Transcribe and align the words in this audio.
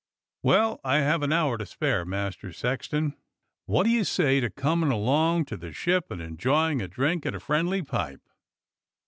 "Well, 0.41 0.81
IVe 0.83 1.21
an 1.21 1.31
hour 1.31 1.59
to 1.59 1.65
spare. 1.67 2.05
Master 2.05 2.51
Sexton. 2.51 3.13
What 3.67 3.83
do 3.83 3.91
you 3.91 4.03
say 4.03 4.39
to 4.39 4.49
coming 4.49 4.89
along 4.89 5.45
to 5.45 5.57
the 5.57 5.71
Ship 5.73 6.09
and 6.09 6.19
enjoying 6.19 6.81
a 6.81 6.87
drink 6.87 7.23
and 7.23 7.35
a 7.35 7.39
friendly 7.39 7.83
pipe?" 7.83 8.27